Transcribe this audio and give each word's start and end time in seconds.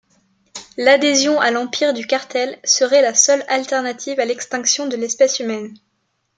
L'adhésion 0.77 1.39
à 1.39 1.51
l'empire 1.51 1.93
du 1.93 2.07
Cartel 2.07 2.57
serait 2.63 3.03
la 3.03 3.13
seule 3.13 3.45
alternative 3.47 4.19
à 4.19 4.25
l'extinction 4.25 4.87
de 4.87 4.95
l'espèce 4.95 5.39
humaine. 5.39 5.75